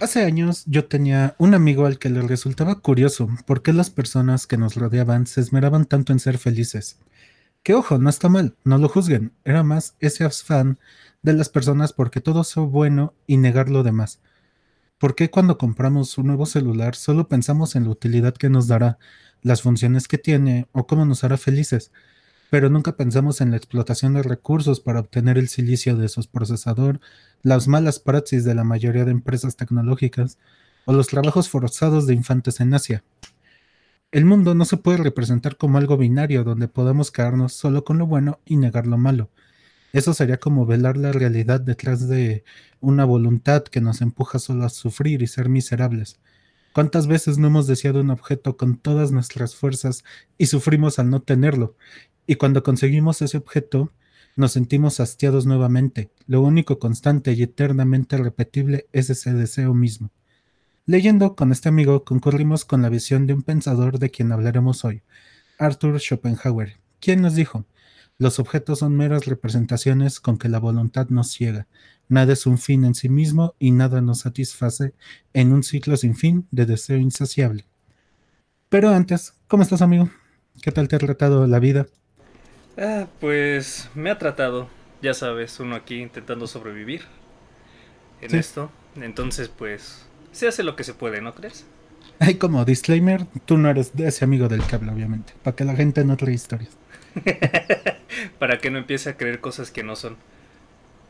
[0.00, 4.46] Hace años yo tenía un amigo al que le resultaba curioso por qué las personas
[4.46, 6.98] que nos rodeaban se esmeraban tanto en ser felices.
[7.62, 10.78] Que ojo, no está mal, no lo juzguen, era más ese afán
[11.20, 14.20] de las personas porque todo sea bueno y negar lo demás.
[14.96, 18.98] ¿Por qué cuando compramos un nuevo celular solo pensamos en la utilidad que nos dará,
[19.42, 21.92] las funciones que tiene o cómo nos hará felices?
[22.50, 27.00] Pero nunca pensamos en la explotación de recursos para obtener el silicio de su procesador,
[27.42, 30.36] las malas praxis de la mayoría de empresas tecnológicas
[30.84, 33.04] o los trabajos forzados de infantes en Asia.
[34.10, 38.06] El mundo no se puede representar como algo binario donde podamos quedarnos solo con lo
[38.06, 39.30] bueno y negar lo malo.
[39.92, 42.44] Eso sería como velar la realidad detrás de
[42.80, 46.18] una voluntad que nos empuja solo a sufrir y ser miserables.
[46.72, 50.04] ¿Cuántas veces no hemos deseado un objeto con todas nuestras fuerzas
[50.38, 51.76] y sufrimos al no tenerlo?
[52.30, 53.90] Y cuando conseguimos ese objeto,
[54.36, 56.12] nos sentimos hastiados nuevamente.
[56.28, 60.12] Lo único constante y eternamente repetible es ese deseo mismo.
[60.86, 65.02] Leyendo con este amigo concurrimos con la visión de un pensador de quien hablaremos hoy,
[65.58, 67.64] Arthur Schopenhauer, quien nos dijo,
[68.16, 71.66] los objetos son meras representaciones con que la voluntad nos ciega.
[72.08, 74.94] Nada es un fin en sí mismo y nada nos satisface
[75.32, 77.66] en un ciclo sin fin de deseo insaciable.
[78.68, 80.08] Pero antes, ¿cómo estás amigo?
[80.62, 81.88] ¿Qué tal te ha tratado la vida?
[82.80, 84.66] Ah, pues me ha tratado,
[85.02, 87.02] ya sabes, uno aquí intentando sobrevivir
[88.22, 88.70] en esto.
[88.96, 91.66] Entonces, pues, se hace lo que se puede, ¿no crees?
[92.20, 96.04] Hay como disclaimer, tú no eres ese amigo del cable, obviamente, para que la gente
[96.06, 96.70] no traiga historias.
[98.38, 100.16] para que no empiece a creer cosas que no son.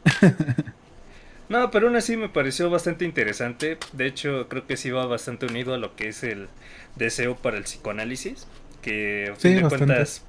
[1.49, 3.79] no, pero aún así me pareció bastante interesante.
[3.93, 6.49] De hecho, creo que sí va bastante unido a lo que es el
[6.97, 8.49] deseo para el psicoanálisis.
[8.83, 10.25] Que a fin de cuentas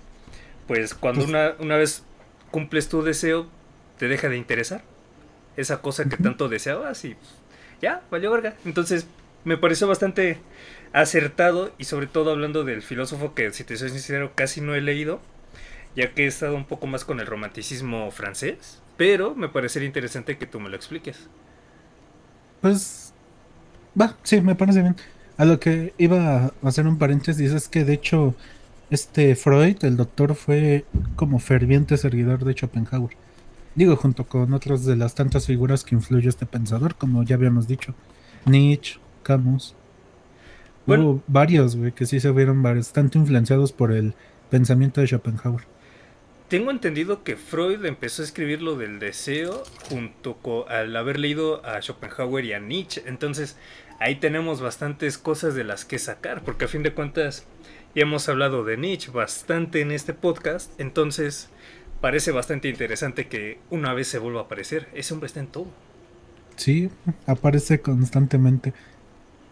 [0.71, 2.01] pues cuando pues una, vez
[2.49, 3.49] cumples tu deseo,
[3.97, 4.81] te deja de interesar.
[5.57, 7.17] Esa cosa que tanto deseabas y
[7.81, 8.55] ya, valió verga.
[8.63, 9.05] Entonces,
[9.43, 10.37] me pareció bastante
[10.93, 14.79] acertado y sobre todo hablando del filósofo que, si te soy sincero, casi no he
[14.79, 15.19] leído,
[15.93, 20.37] ya que he estado un poco más con el romanticismo francés, pero me parecería interesante
[20.37, 21.27] que tú me lo expliques.
[22.61, 23.13] Pues,
[23.99, 24.95] va, sí, me parece bien.
[25.35, 28.35] A lo que iba a hacer un paréntesis es que de hecho
[28.91, 30.85] este Freud, el doctor, fue
[31.15, 33.15] como ferviente seguidor de Schopenhauer.
[33.73, 37.67] Digo, junto con otras de las tantas figuras que influyó este pensador, como ya habíamos
[37.67, 37.95] dicho.
[38.45, 39.75] Nietzsche, Camus.
[40.85, 44.13] Hubo varios, güey, que sí se vieron bastante influenciados por el
[44.49, 45.63] pensamiento de Schopenhauer.
[46.49, 51.65] Tengo entendido que Freud empezó a escribir lo del deseo junto con al haber leído
[51.65, 53.03] a Schopenhauer y a Nietzsche.
[53.05, 53.55] Entonces,
[54.01, 57.45] ahí tenemos bastantes cosas de las que sacar, porque a fin de cuentas
[57.93, 61.49] y hemos hablado de Nietzsche bastante en este podcast, entonces
[61.99, 64.87] parece bastante interesante que una vez se vuelva a aparecer.
[64.93, 65.67] Ese hombre está en todo.
[66.55, 66.89] Sí,
[67.27, 68.73] aparece constantemente.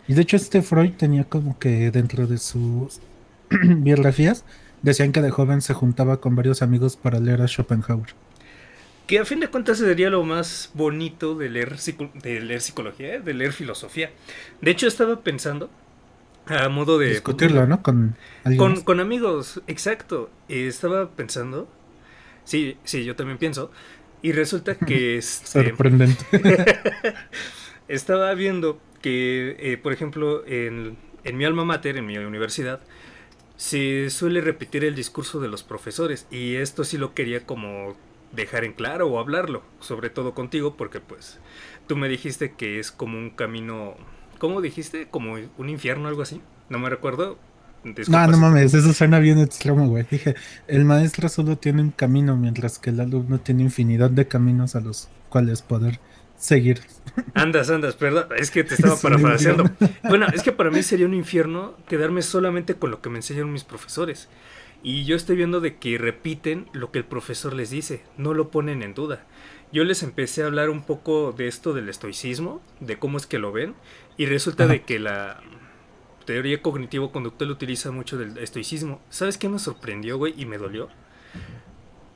[0.07, 2.99] Y de hecho este Freud tenía como que dentro de sus
[3.49, 4.45] biografías
[4.81, 8.15] decían que de joven se juntaba con varios amigos para leer a Schopenhauer.
[9.05, 11.77] Que a fin de cuentas sería lo más bonito de leer,
[12.21, 14.11] de leer psicología, de leer filosofía.
[14.61, 15.69] De hecho estaba pensando
[16.49, 17.09] a modo de...
[17.09, 17.81] Discutirlo, ¿no?
[17.81, 18.15] Con,
[18.83, 20.29] con, amigos, exacto.
[20.47, 21.67] estaba pensando,
[22.43, 23.71] sí, sí, yo también pienso,
[24.21, 25.17] y resulta que...
[25.17, 26.25] Este, Sorprendente.
[27.87, 32.81] estaba viendo que, eh, por ejemplo, en, en mi alma mater, en mi universidad,
[33.55, 37.95] se suele repetir el discurso de los profesores, y esto sí lo quería como
[38.31, 41.39] dejar en claro o hablarlo, sobre todo contigo, porque pues
[41.87, 43.95] tú me dijiste que es como un camino
[44.39, 45.07] ¿Cómo dijiste?
[45.09, 46.41] ¿Como un infierno o algo así?
[46.69, 47.37] No me recuerdo.
[48.09, 50.05] No, no mames, eso suena bien extremo, güey.
[50.09, 50.35] Dije,
[50.67, 54.81] el maestro solo tiene un camino, mientras que el alumno tiene infinidad de caminos a
[54.81, 55.99] los cuales poder
[56.37, 56.81] seguir.
[57.33, 59.69] Andas, andas, perdón, es que te estaba parafraseando.
[60.03, 63.53] Bueno, es que para mí sería un infierno quedarme solamente con lo que me enseñaron
[63.53, 64.27] mis profesores.
[64.81, 68.49] Y yo estoy viendo de que repiten lo que el profesor les dice, no lo
[68.49, 69.25] ponen en duda.
[69.71, 73.39] Yo les empecé a hablar un poco de esto del estoicismo, de cómo es que
[73.39, 73.75] lo ven,
[74.19, 75.39] y resulta de que la
[76.25, 78.99] teoría cognitivo-conductual utiliza mucho del estoicismo.
[79.09, 80.33] ¿Sabes qué me sorprendió, güey?
[80.35, 80.89] Y me dolió.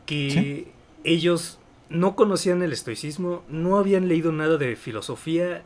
[0.05, 0.73] Que
[1.05, 5.63] ellos no conocían el estoicismo, no habían leído nada de filosofía.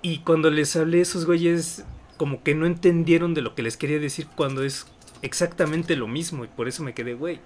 [0.00, 1.84] Y cuando les hablé, esos güeyes
[2.16, 4.86] como que no entendieron de lo que les quería decir cuando es
[5.20, 6.46] exactamente lo mismo.
[6.46, 7.40] Y por eso me quedé, güey.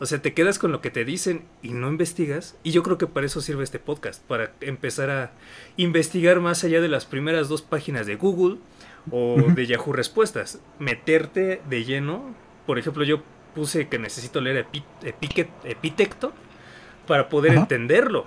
[0.00, 2.56] O sea, te quedas con lo que te dicen y no investigas.
[2.62, 5.32] Y yo creo que para eso sirve este podcast, para empezar a
[5.76, 8.56] investigar más allá de las primeras dos páginas de Google
[9.10, 10.58] o de Yahoo Respuestas.
[10.78, 12.34] Meterte de lleno.
[12.66, 13.22] Por ejemplo, yo
[13.54, 14.66] puse que necesito leer
[15.02, 16.32] Epitecto
[17.06, 18.26] para poder entenderlo.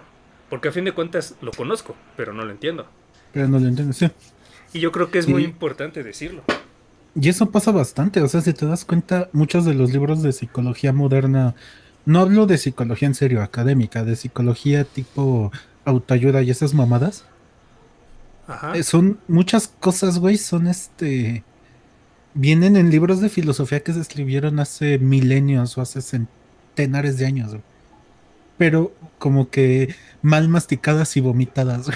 [0.52, 2.86] Porque a fin de cuentas lo conozco, pero no lo entiendo.
[3.32, 4.12] Pero no lo entiendes, sí.
[4.74, 6.44] Y yo creo que es muy importante decirlo.
[7.16, 10.34] Y eso pasa bastante, o sea, si te das cuenta, muchos de los libros de
[10.34, 11.54] psicología moderna,
[12.06, 15.52] no hablo de psicología en serio, académica, de psicología tipo
[15.86, 17.26] autoayuda y esas mamadas.
[18.48, 18.76] Ajá.
[18.76, 21.44] Eh, son muchas cosas, güey, son este...
[22.34, 27.52] Vienen en libros de filosofía que se escribieron hace milenios o hace centenares de años,
[27.52, 27.62] güey.
[28.58, 31.92] Pero como que mal masticadas y vomitadas.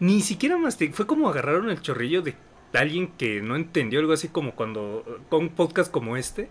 [0.00, 2.34] Ni siquiera masticadas, fue como agarraron el chorrillo de
[2.74, 6.48] alguien que no entendió algo así como cuando con un podcast como este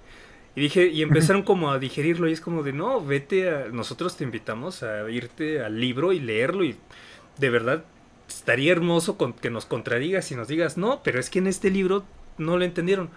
[0.55, 4.17] y dije y empezaron como a digerirlo y es como de no vete a nosotros
[4.17, 6.75] te invitamos a irte al libro y leerlo y
[7.37, 7.85] de verdad
[8.27, 11.69] estaría hermoso con, que nos contradigas y nos digas no pero es que en este
[11.69, 12.03] libro
[12.37, 13.09] no lo entendieron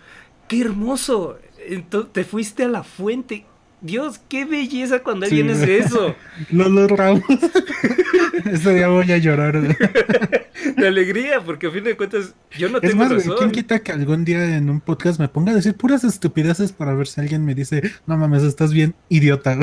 [0.49, 3.47] qué hermoso Entonces, te fuiste a la fuente
[3.83, 6.15] Dios, qué belleza cuando alguien es eso.
[6.53, 7.25] lo Ramos.
[8.45, 9.61] Ese día voy a llorar.
[10.83, 13.93] de alegría, porque a fin de cuentas yo no tengo es más, ¿Quién quita que
[13.93, 17.45] algún día en un podcast me ponga a decir puras estupideces para ver si alguien
[17.45, 19.59] me dice, no mames, estás bien idiota?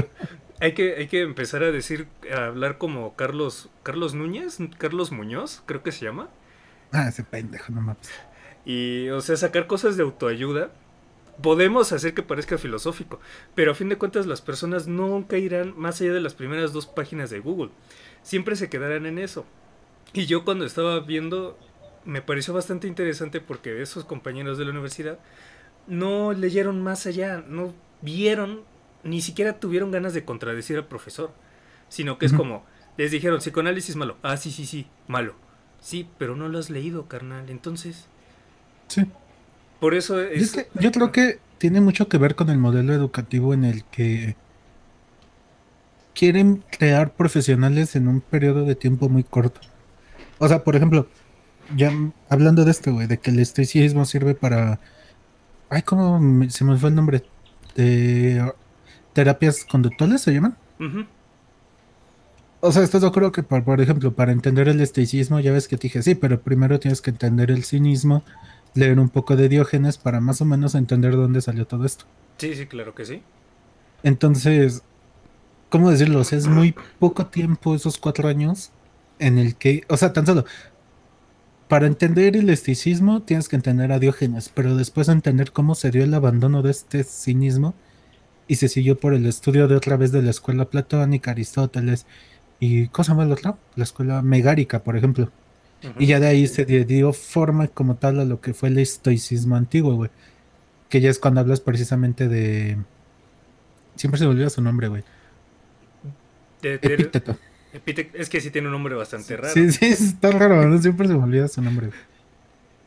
[0.62, 5.64] Hay que, hay que empezar a decir, a hablar como Carlos, Carlos Núñez, Carlos Muñoz,
[5.66, 6.30] creo que se llama.
[6.92, 8.10] Ah, ese pendejo, no mames.
[8.66, 10.72] Y, o sea, sacar cosas de autoayuda
[11.42, 13.20] podemos hacer que parezca filosófico,
[13.56, 16.86] pero a fin de cuentas las personas nunca irán más allá de las primeras dos
[16.86, 17.72] páginas de Google.
[18.22, 19.46] Siempre se quedarán en eso.
[20.14, 21.58] Y yo cuando estaba viendo,
[22.06, 25.20] me pareció bastante interesante porque esos compañeros de la universidad
[25.88, 28.62] no leyeron más allá, no vieron,
[29.04, 31.32] ni siquiera tuvieron ganas de contradecir al profesor,
[31.90, 32.66] sino que es como,
[32.98, 35.36] les dijeron, psicoanálisis malo, ah, sí, sí, sí, malo.
[35.82, 38.08] Sí, pero no lo has leído, carnal, entonces...
[38.88, 39.06] Sí.
[39.80, 40.58] Por eso es...
[40.80, 44.36] yo creo que tiene mucho que ver con el modelo educativo en el que
[46.14, 49.62] quieren crear profesionales en un periodo de tiempo muy corto.
[50.40, 51.08] O sea, por ejemplo,
[51.76, 51.92] ya
[52.30, 54.80] hablando de esto, güey, de que el estoicismo sirve para...
[55.70, 56.20] Ay, ¿cómo
[56.50, 57.24] se me fue el nombre?
[57.76, 58.52] De
[59.14, 60.58] terapias conductuales se llaman.
[62.62, 65.68] O sea, esto yo creo que, por, por ejemplo, para entender el estoicismo, ya ves
[65.68, 68.24] que te dije, sí, pero primero tienes que entender el cinismo
[68.74, 72.06] leer un poco de Diógenes para más o menos entender dónde salió todo esto.
[72.38, 73.22] Sí, sí, claro que sí.
[74.04, 74.84] Entonces,
[75.70, 76.22] ¿cómo decirlo?
[76.22, 78.72] es muy poco tiempo esos cuatro años
[79.20, 80.46] en el que, o sea, tan solo,
[81.68, 86.04] para entender el esticismo tienes que entender a Diógenes, pero después entender cómo se dio
[86.04, 87.76] el abandono de este cinismo
[88.48, 92.08] y se siguió por el estudio de otra vez de la escuela platónica, Aristóteles
[92.60, 95.32] y cosa más la otra, la escuela megárica, por ejemplo.
[95.98, 99.56] Y ya de ahí se dio forma como tal a lo que fue el estoicismo
[99.56, 100.10] antiguo, güey.
[100.90, 102.78] Que ya es cuando hablas precisamente de.
[103.96, 105.04] Siempre se me olvida su nombre, güey.
[106.62, 107.38] Epíteto.
[108.14, 109.54] Es que sí tiene un nombre bastante raro.
[109.54, 110.82] Sí, sí, está raro, ¿no?
[110.82, 111.92] siempre se me olvida su nombre.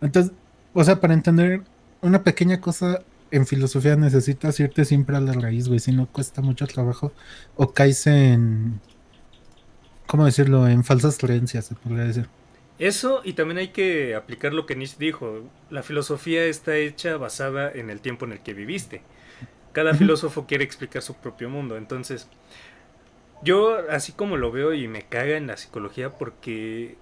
[0.00, 0.32] Entonces,
[0.72, 1.62] o sea, para entender
[2.00, 5.80] una pequeña cosa en filosofía necesitas irte siempre a la raíz, güey.
[5.80, 7.12] Si no cuesta mucho trabajo
[7.56, 8.80] o caes en.
[10.06, 10.68] ¿Cómo decirlo?
[10.68, 12.28] En falsas creencias, se podría decir.
[12.78, 15.48] Eso y también hay que aplicar lo que Nietzsche dijo.
[15.70, 19.02] La filosofía está hecha basada en el tiempo en el que viviste.
[19.72, 21.78] Cada filósofo quiere explicar su propio mundo.
[21.78, 22.28] Entonces,
[23.42, 26.96] yo así como lo veo y me caga en la psicología porque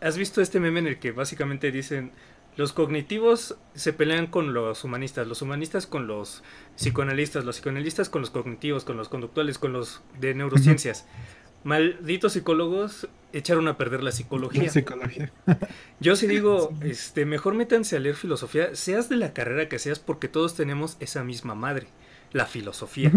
[0.00, 2.12] has visto este meme en el que básicamente dicen
[2.56, 6.42] los cognitivos se pelean con los humanistas, los humanistas con los
[6.76, 11.06] psicoanalistas, los psicoanalistas con los cognitivos, con los conductuales, con los de neurociencias.
[11.64, 14.62] Malditos psicólogos echaron a perder la psicología.
[16.00, 19.98] Yo sí digo, este, mejor métanse a leer filosofía, seas de la carrera que seas,
[19.98, 21.88] porque todos tenemos esa misma madre,
[22.32, 23.12] la filosofía.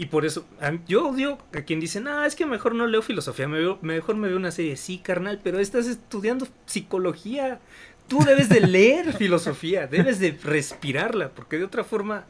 [0.00, 0.46] Y por eso,
[0.88, 4.16] yo odio a quien dice, ah, es que mejor no leo filosofía, me veo, mejor
[4.16, 4.78] me veo una serie.
[4.78, 7.60] Sí, carnal, pero estás estudiando psicología.
[8.08, 12.24] Tú debes de leer filosofía, debes de respirarla, porque de otra forma...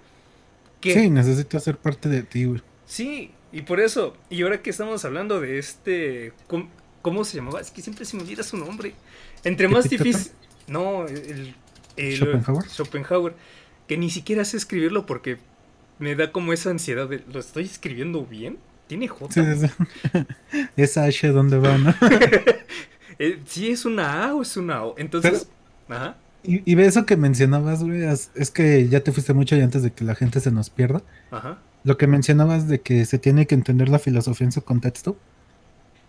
[0.83, 2.61] Sí, necesito ser parte de ti, güey.
[2.87, 6.33] Sí, y por eso, y ahora que estamos hablando de este,
[7.03, 7.61] ¿cómo, se llamaba?
[7.61, 8.95] Es que siempre se me olvida su nombre.
[9.45, 10.33] Entre más difícil...
[10.67, 11.55] No, el,
[12.17, 12.69] Schopenhauer.
[12.69, 13.35] Schopenhauer.
[13.87, 15.39] Que ni siquiera sé escribirlo porque
[16.01, 18.59] me da como esa ansiedad de, ¿lo estoy escribiendo bien?
[18.89, 19.33] ¿Tiene J?
[19.33, 19.67] Sí.
[20.77, 21.95] Esa H, ¿dónde va, no?
[23.23, 24.95] Eh, ¿Sí es una A o es una O?
[24.97, 25.47] Entonces...
[25.91, 26.17] ajá.
[26.43, 29.61] Y, y ve eso que mencionabas, güey, es, es, que ya te fuiste mucho y
[29.61, 31.03] antes de que la gente se nos pierda.
[31.31, 35.17] Ajá lo que mencionabas de que se tiene que entender la filosofía en su contexto,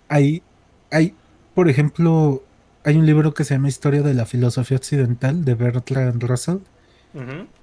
[0.09, 0.43] hay,
[0.91, 1.15] hay,
[1.55, 2.43] por ejemplo,
[2.83, 6.57] hay un libro que se llama Historia de la Filosofía Occidental de Bertrand Russell,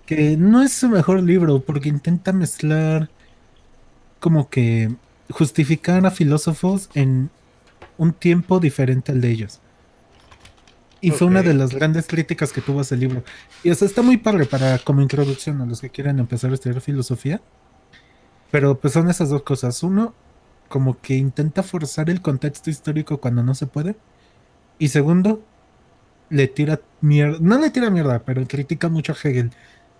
[0.07, 3.09] que no es su mejor libro porque intenta mezclar
[4.21, 4.95] como que
[5.31, 7.31] justificar a filósofos en
[7.97, 9.61] un tiempo diferente al de ellos.
[11.00, 13.23] Y fue una de las grandes críticas que tuvo ese libro.
[13.62, 16.81] Y eso está muy padre para como introducción a los que quieran empezar a estudiar
[16.81, 17.40] filosofía.
[18.50, 19.83] Pero pues son esas dos cosas.
[19.85, 20.14] Uno,
[20.69, 23.97] como que intenta forzar el contexto histórico cuando no se puede.
[24.78, 25.43] Y segundo,
[26.31, 27.39] le tira mierda.
[27.41, 29.51] No le tira mierda, pero critica mucho a Hegel.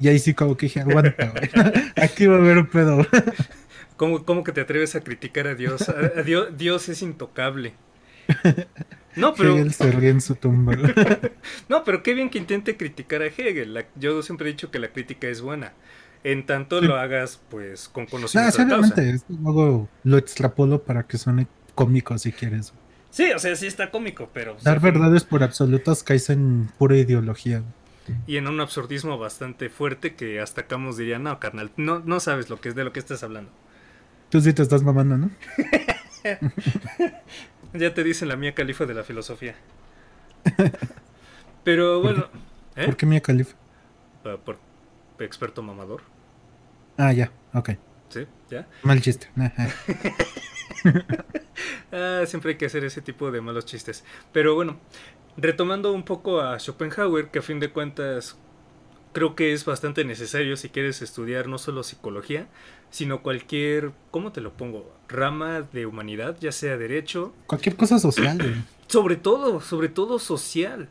[0.01, 1.35] Y ahí sí como que dije, aguanta,
[1.97, 3.07] Aquí va a haber un pedo.
[3.97, 5.93] ¿Cómo, ¿Cómo, que te atreves a criticar a Dios?
[6.25, 7.75] Dios, Dios es intocable.
[9.17, 9.55] No, pero.
[9.55, 10.77] Hegel se ríe en su tumba.
[11.69, 13.85] no, pero qué bien que intente criticar a Hegel.
[13.97, 15.73] yo siempre he dicho que la crítica es buena.
[16.25, 18.65] En tanto lo hagas, pues, con conocimiento.
[18.65, 22.73] No, de Luego lo extrapolo para que suene cómico si quieres.
[23.11, 24.57] Sí, o sea, sí está cómico, pero.
[24.63, 27.63] Dar verdades por absolutas caes en pura ideología.
[28.27, 32.49] Y en un absurdismo bastante fuerte que hasta Camus diría, no, carnal, no, no sabes
[32.49, 33.51] lo que es de lo que estás hablando.
[34.31, 35.31] Tú sí te estás mamando, ¿no?
[37.75, 39.55] Ya te dice la mía califa de la filosofía.
[41.65, 42.29] Pero bueno.
[42.75, 43.09] ¿Por qué, ¿eh?
[43.09, 43.57] mía califa?
[44.45, 44.59] Por,
[45.19, 46.03] experto mamador.
[46.97, 47.71] Ah, ya, ok.
[48.51, 48.67] Ya.
[48.83, 49.29] Mal chiste.
[51.93, 54.05] ah, siempre hay que hacer ese tipo de malos chistes.
[54.33, 54.79] Pero bueno,
[55.37, 58.37] retomando un poco a Schopenhauer, que a fin de cuentas
[59.13, 62.49] creo que es bastante necesario si quieres estudiar no solo psicología,
[62.91, 64.95] sino cualquier, ¿cómo te lo pongo?
[65.09, 67.35] Rama de humanidad, ya sea derecho.
[67.47, 68.65] Cualquier cosa social.
[68.87, 70.89] Sobre todo, sobre todo social.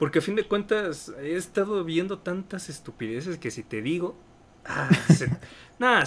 [0.00, 4.16] Porque a fin de cuentas he estado viendo tantas estupideces que si te digo...
[4.64, 4.90] Ah,
[5.78, 6.04] nada,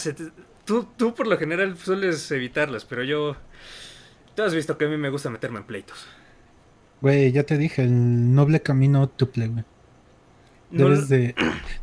[0.70, 3.36] tú, tú por lo general sueles evitarlas, pero yo...
[4.36, 6.06] Tú has visto que a mí me gusta meterme en pleitos.
[7.02, 9.66] Güey, ya te dije, el noble camino tuple, güey.
[10.70, 11.34] Debes de...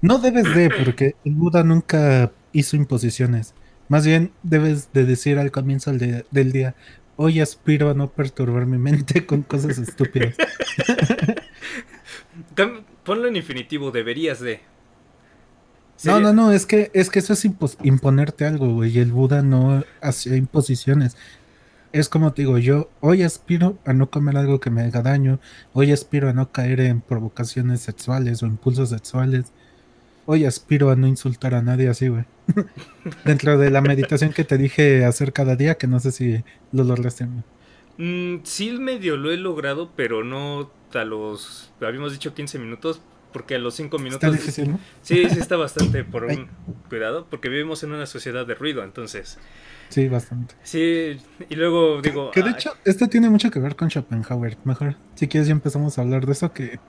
[0.00, 3.54] No debes de, porque el Buda nunca hizo imposiciones.
[3.88, 6.76] Más bien debes de decir al comienzo del día,
[7.16, 10.36] hoy aspiro a no perturbar mi mente con cosas estúpidas.
[13.04, 14.60] Ponlo en infinitivo, deberías de.
[16.04, 17.44] No, no, no, es que, es que eso es
[17.82, 18.96] imponerte algo, güey.
[18.96, 21.16] Y el Buda no hacía imposiciones.
[21.92, 25.40] Es como te digo, yo hoy aspiro a no comer algo que me haga daño.
[25.72, 29.52] Hoy aspiro a no caer en provocaciones sexuales o impulsos sexuales.
[30.26, 32.24] Hoy aspiro a no insultar a nadie así, güey.
[33.24, 36.84] Dentro de la meditación que te dije hacer cada día, que no sé si lo
[36.84, 37.26] lograste.
[37.96, 41.70] Mm, sí, medio lo he logrado, pero no a los.
[41.80, 43.00] Habíamos dicho 15 minutos,
[43.32, 44.24] porque a los 5 minutos.
[44.24, 44.80] Está difícil, ¿no?
[45.02, 46.48] Sí, sí, está bastante por un
[46.88, 49.38] cuidado, porque vivimos en una sociedad de ruido, entonces.
[49.88, 50.54] Sí, bastante.
[50.62, 51.18] Sí,
[51.48, 52.30] y luego digo...
[52.32, 54.56] Que de hecho, esto tiene mucho que ver con Schopenhauer.
[54.64, 56.80] Mejor, si quieres ya empezamos a hablar de eso que...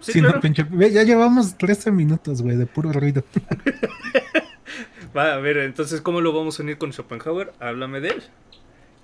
[0.00, 0.40] sí, claro.
[0.42, 3.24] ya llevamos 13 minutos, güey, de puro ruido.
[5.16, 7.52] Va, a ver, entonces, ¿cómo lo vamos a unir con Schopenhauer?
[7.60, 8.22] Háblame de él.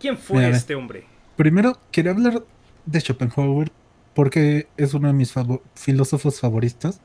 [0.01, 1.05] ¿Quién fue este hombre?
[1.37, 2.43] Primero, quería hablar
[2.87, 3.71] de Schopenhauer
[4.19, 5.33] porque es uno de mis
[5.77, 6.99] filósofos favoritos.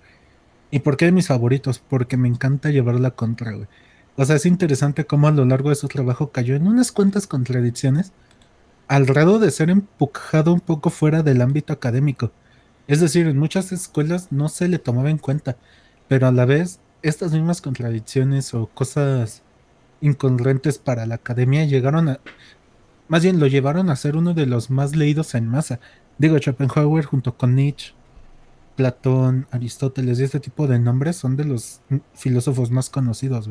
[0.72, 1.77] ¿Y por qué de mis favoritos?
[1.77, 3.67] Porque me encanta llevarla contra, güey.
[4.15, 7.27] O sea, es interesante cómo a lo largo de su trabajo cayó en unas cuantas
[7.27, 8.13] contradicciones
[8.88, 12.32] al grado de ser empujado un poco fuera del ámbito académico.
[12.88, 15.58] Es decir, en muchas escuelas no se le tomaba en cuenta,
[16.08, 19.43] pero a la vez estas mismas contradicciones o cosas
[20.01, 22.20] incongruentes para la academia llegaron a,
[23.08, 25.79] más bien lo llevaron a ser uno de los más leídos en masa.
[26.17, 27.93] Digo, Schopenhauer junto con Nietzsche,
[28.75, 31.82] Platón, Aristóteles y este tipo de nombres son de los
[32.13, 33.50] filósofos más conocidos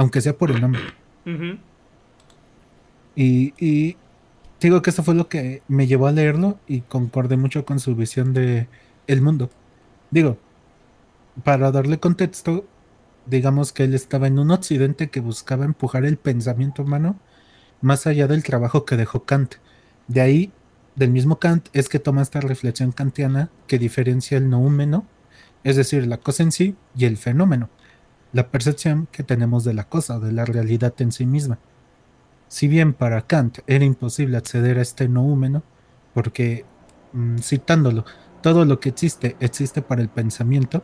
[0.00, 0.80] aunque sea por el nombre.
[3.14, 3.96] y,
[4.58, 7.94] digo que eso fue lo que me llevó a leerlo y concordé mucho con su
[7.94, 8.66] visión de
[9.06, 9.50] el mundo.
[10.10, 10.38] Digo,
[11.44, 12.64] para darle contexto,
[13.26, 17.18] digamos que él estaba en un occidente que buscaba empujar el pensamiento humano
[17.82, 19.56] más allá del trabajo que dejó Kant.
[20.08, 20.50] De ahí,
[20.96, 25.06] del mismo Kant, es que toma esta reflexión kantiana que diferencia el noúmeno,
[25.64, 27.68] es decir, la cosa en sí, y el fenómeno
[28.32, 31.58] la percepción que tenemos de la cosa, de la realidad en sí misma.
[32.48, 35.62] Si bien para Kant era imposible acceder a este noúmeno,
[36.14, 36.64] porque,
[37.12, 38.04] mm, citándolo,
[38.42, 40.82] todo lo que existe existe para el pensamiento,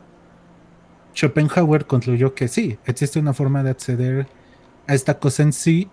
[1.14, 4.26] Schopenhauer concluyó que sí, existe una forma de acceder
[4.86, 5.88] a esta cosa en sí,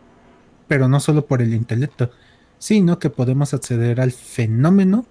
[0.68, 2.12] pero no solo por el intelecto,
[2.60, 5.06] sino que podemos acceder al fenómeno.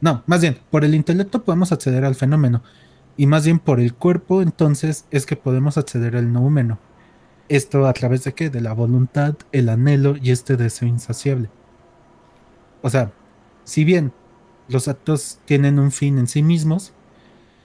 [0.00, 2.62] No, más bien, por el intelecto podemos acceder al fenómeno,
[3.16, 6.78] y más bien por el cuerpo, entonces es que podemos acceder al noúmeno.
[7.48, 8.48] Esto a través de qué?
[8.48, 11.50] De la voluntad, el anhelo y este deseo insaciable.
[12.82, 13.12] O sea,
[13.64, 14.12] si bien
[14.68, 16.92] los actos tienen un fin en sí mismos,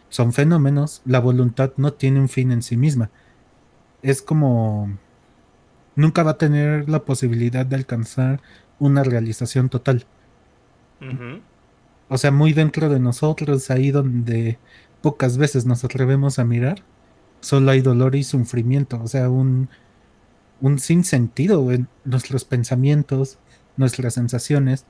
[0.10, 3.12] son fenómenos, la voluntad no tiene un fin en sí misma.
[4.02, 4.90] Es como
[5.96, 8.42] nunca va a tener la posibilidad de alcanzar
[8.80, 10.06] una realización total.
[12.10, 14.58] o sea, muy dentro de nosotros, ahí donde
[15.02, 16.84] pocas veces nos atrevemos a mirar,
[17.42, 19.70] solo hay dolor y sufrimiento, o sea, un,
[20.62, 23.38] un sinsentido en nuestros pensamientos,
[23.78, 24.86] nuestras sensaciones,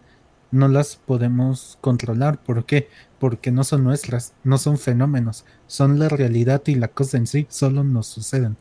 [0.51, 2.41] no las podemos controlar.
[2.41, 2.89] ¿Por qué?
[3.19, 7.47] Porque no son nuestras, no son fenómenos, son la realidad y la cosa en sí,
[7.49, 8.57] solo nos suceden.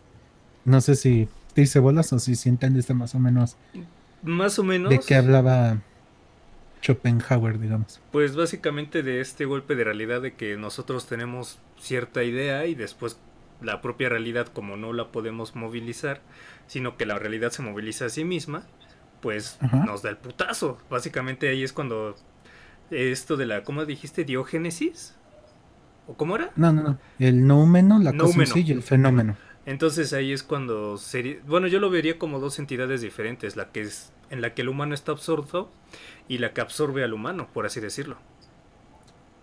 [0.64, 3.56] No sé si te hice bolas o si, si entendiste más o menos.
[4.24, 4.90] Más o menos.
[4.90, 5.78] De qué hablaba
[6.82, 8.00] Schopenhauer, digamos.
[8.12, 13.18] Pues básicamente de este golpe de realidad de que nosotros tenemos cierta idea y después
[13.62, 16.20] la propia realidad como no la podemos movilizar,
[16.66, 18.66] sino que la realidad se moviliza a sí misma,
[19.20, 20.78] pues nos da el putazo.
[20.90, 22.16] Básicamente ahí es cuando
[22.90, 24.24] esto de la, ¿cómo dijiste?
[24.24, 25.14] Diógenesis.
[26.06, 26.50] ¿O cómo era?
[26.56, 26.98] No, no, no.
[27.18, 29.36] El noumeno, la cosa y el fenómeno.
[29.64, 33.80] Entonces ahí es cuando sería, bueno, yo lo vería como dos entidades diferentes, la que
[33.80, 35.70] es en la que el humano está absorto
[36.28, 38.16] y la que absorbe al humano, por así decirlo.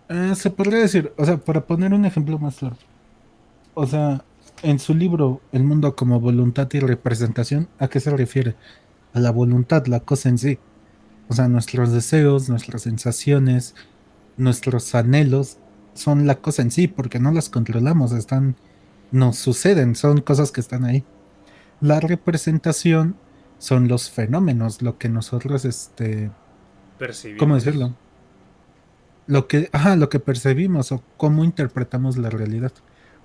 [0.08, 2.76] Eh, se podría decir, o sea, para poner un ejemplo más claro.
[3.74, 4.24] O sea,
[4.62, 8.54] en su libro El mundo como voluntad y representación, ¿a qué se refiere?
[9.14, 10.58] a la voluntad, la cosa en sí.
[11.28, 13.74] O sea, nuestros deseos, nuestras sensaciones,
[14.36, 15.58] nuestros anhelos
[15.94, 18.56] son la cosa en sí, porque no las controlamos, están,
[19.10, 21.04] nos suceden, son cosas que están ahí.
[21.80, 23.16] La representación
[23.62, 26.32] son los fenómenos, lo que nosotros, este,
[26.98, 27.38] percibimos.
[27.38, 27.94] ¿Cómo decirlo?
[29.28, 32.72] Lo que, ajá, lo que percibimos o cómo interpretamos la realidad.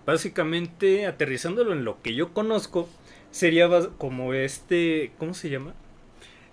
[0.05, 2.87] Básicamente, aterrizándolo en lo que yo conozco,
[3.31, 3.67] sería
[3.97, 5.73] como este, ¿cómo se llama?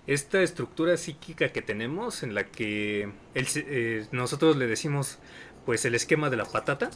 [0.07, 5.19] Esta estructura psíquica que tenemos en la que eh, nosotros le decimos
[5.63, 6.89] pues el esquema de la patata,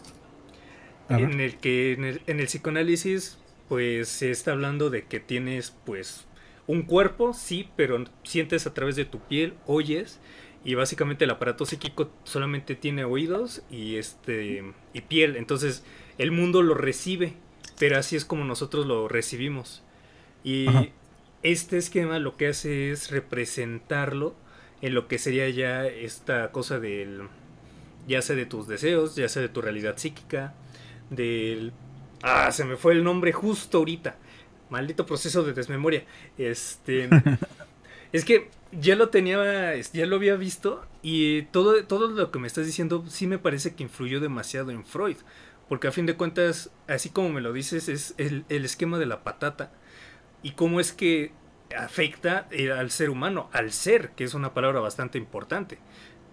[1.08, 5.75] en el que en el, en el, psicoanálisis pues se está hablando de que tienes
[5.86, 6.25] pues
[6.69, 10.19] un cuerpo, sí, pero sientes a través de tu piel, oyes
[10.63, 15.84] y básicamente el aparato psíquico solamente tiene oídos y este y piel, entonces
[16.17, 17.34] el mundo lo recibe
[17.79, 19.82] pero así es como nosotros lo recibimos.
[20.43, 20.67] Y
[21.41, 24.36] este esquema lo que hace es representarlo
[24.82, 27.21] en lo que sería ya esta cosa del,
[28.08, 30.53] ya sea de tus deseos, ya sea de tu realidad psíquica,
[31.10, 31.71] del...
[32.21, 34.17] Ah, se me fue el nombre justo ahorita.
[34.69, 36.03] Maldito proceso de desmemoria.
[36.38, 37.10] Este...
[38.12, 42.47] es que ya lo tenía, ya lo había visto y todo, todo lo que me
[42.47, 45.17] estás diciendo sí me parece que influyó demasiado en Freud.
[45.67, 49.23] Porque a fin de cuentas, así como me lo dices, es el, esquema de la
[49.23, 49.71] patata.
[50.41, 51.32] Y cómo es que
[51.77, 55.77] afecta eh, al ser humano, al ser, que es una palabra bastante importante.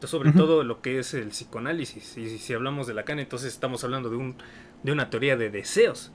[0.02, 2.16] sobre todo lo que es el psicoanálisis.
[2.16, 4.36] Y si, hablamos de Lacan, entonces estamos hablando de, un,
[4.82, 6.12] de una teoría de deseos.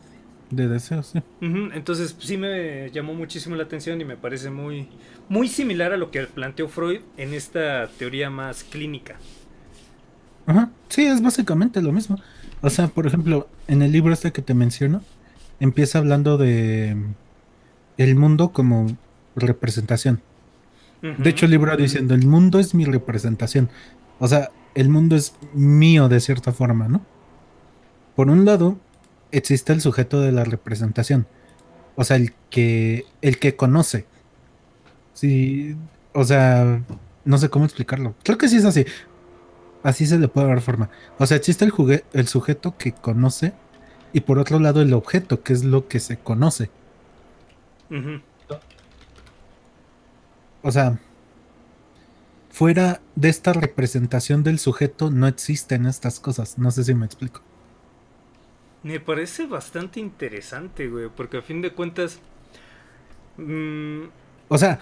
[0.51, 1.21] De deseos, sí.
[1.39, 4.89] Entonces sí me llamó muchísimo la atención y me parece muy,
[5.29, 9.15] muy similar a lo que planteó Freud en esta teoría más clínica.
[10.45, 12.19] Ajá, sí, es básicamente lo mismo.
[12.61, 15.01] O sea, por ejemplo, en el libro este que te menciono,
[15.61, 16.97] empieza hablando de
[17.97, 18.87] el mundo como
[19.35, 20.21] representación.
[21.01, 23.69] De hecho, el libro diciendo, el mundo es mi representación.
[24.19, 27.01] O sea, el mundo es mío de cierta forma, ¿no?
[28.15, 28.77] Por un lado,
[29.31, 31.27] existe el sujeto de la representación.
[31.95, 34.05] O sea, el que, el que conoce.
[35.13, 35.75] Sí,
[36.13, 36.81] o sea,
[37.25, 38.15] no sé cómo explicarlo.
[38.23, 38.85] Creo que sí es así.
[39.83, 40.89] Así se le puede dar forma.
[41.17, 43.53] O sea, existe el, el sujeto que conoce
[44.13, 46.69] y por otro lado el objeto, que es lo que se conoce.
[50.63, 50.99] O sea,
[52.49, 56.57] fuera de esta representación del sujeto no existen estas cosas.
[56.57, 57.41] No sé si me explico.
[58.83, 62.19] Me parece bastante interesante, güey, porque a fin de cuentas...
[63.37, 64.05] Mm,
[64.47, 64.79] o sea,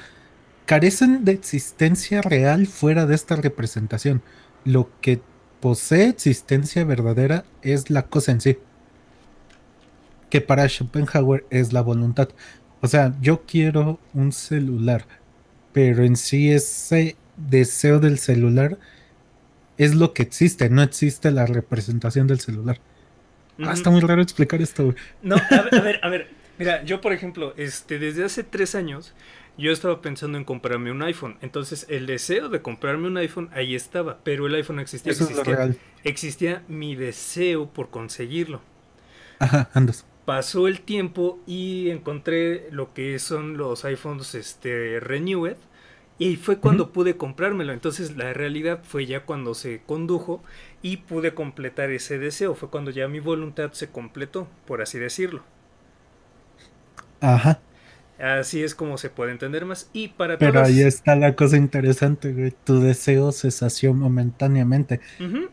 [0.66, 4.22] carecen de existencia real fuera de esta representación
[4.66, 5.22] lo que
[5.60, 8.58] posee existencia verdadera es la cosa en sí.
[10.30, 12.30] Que para Schopenhauer es la voluntad.
[12.82, 15.06] O sea, yo quiero un celular,
[15.74, 18.78] pero en sí ese deseo del celular
[19.78, 22.80] es lo que existe, no existe la representación del celular.
[23.64, 24.96] Ah, está muy raro explicar esto.
[25.22, 26.30] No, a ver, a ver, a ver.
[26.58, 29.14] Mira, yo por ejemplo, este, desde hace tres años
[29.60, 31.38] yo estaba pensando en comprarme un iPhone.
[31.42, 35.12] Entonces, el deseo de comprarme un iPhone ahí estaba, pero el iPhone existía.
[35.12, 38.62] existía, existía mi deseo por conseguirlo.
[39.40, 40.06] Ajá, andas.
[40.26, 45.58] Pasó el tiempo y encontré lo que son los iPhones este, Renewed.
[46.20, 47.72] Y fue cuando pude comprármelo.
[47.72, 50.44] Entonces la realidad fue ya cuando se condujo
[50.82, 52.56] y pude completar ese deseo.
[52.56, 55.44] Fue cuando ya mi voluntad se completó, por así decirlo.
[57.22, 57.60] Ajá.
[58.20, 59.90] Así es como se puede entender más.
[59.94, 62.54] Y para Pero ahí está la cosa interesante, güey.
[62.66, 65.00] Tu deseo se sació momentáneamente.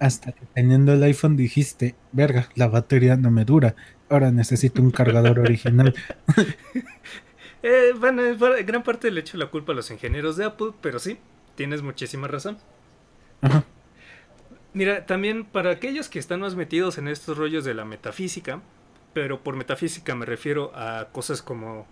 [0.01, 3.77] Hasta que teniendo el iPhone dijiste, verga, la batería no me dura.
[4.09, 5.95] Ahora necesito un cargador original.
[7.63, 8.23] eh, bueno,
[8.65, 11.19] gran parte le echo la culpa a los ingenieros de Apple, pero sí,
[11.55, 12.59] tienes muchísima razón.
[13.43, 13.65] Ajá.
[14.77, 18.61] Mira, también para aquellos que están más metidos en estos rollos de la metafísica,
[19.15, 21.87] pero por metafísica me refiero a cosas como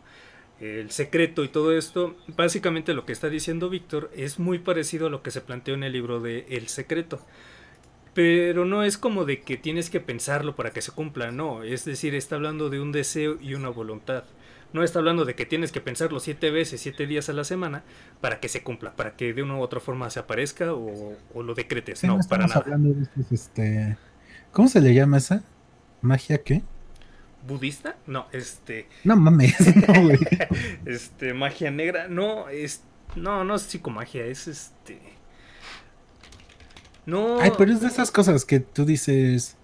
[0.60, 5.10] el secreto y todo esto, básicamente lo que está diciendo Víctor es muy parecido a
[5.10, 7.22] lo que se planteó en el libro de El secreto.
[8.12, 11.86] Pero no es como de que tienes que pensarlo para que se cumpla, no, es
[11.86, 14.24] decir, está hablando de un deseo y una voluntad.
[14.74, 17.82] No está hablando de que tienes que pensarlo siete veces, siete días a la semana
[18.20, 21.54] para que se cumpla, para que de una u otra forma se aparezca o, lo
[21.54, 22.04] decretes.
[22.04, 22.66] no, para nada.
[23.30, 23.96] este...
[24.52, 25.42] ¿Cómo se le llama esa?
[26.02, 26.62] ¿Magia qué?
[27.46, 28.88] budista, no, este.
[29.04, 29.54] No mames,
[30.86, 32.82] este, magia negra, no, es.
[33.16, 34.98] No, no es psicomagia, es este.
[37.06, 37.40] No.
[37.40, 39.56] Ay, pero es de esas cosas que tú dices.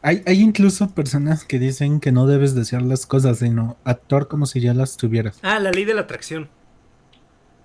[0.00, 4.46] Hay, hay incluso personas que dicen que no debes desear las cosas, sino actuar como
[4.46, 5.40] si ya las tuvieras.
[5.42, 6.48] Ah, la ley de la atracción.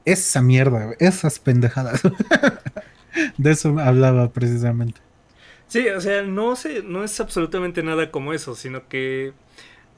[0.05, 2.01] Esa mierda, esas pendejadas.
[3.37, 4.99] de eso hablaba precisamente.
[5.67, 9.33] Sí, o sea, no sé, no es absolutamente nada como eso, sino que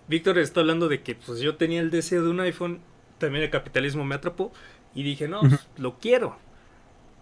[0.08, 2.80] Víctor está hablando de que pues yo tenía el deseo de un iPhone,
[3.18, 4.52] también el capitalismo me atrapó
[4.94, 6.38] y dije, no, pues, lo quiero.